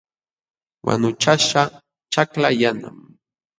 Wanuchaśhqa 0.85 1.61
ćhakla 2.13 2.49
yanam. 2.61 2.97